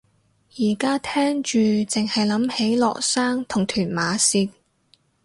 [0.57, 4.49] 而家聽住剩係諗起羅生同屯馬綫